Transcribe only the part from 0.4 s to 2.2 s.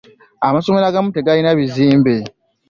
Amasomero agamu tegalina bizimbe.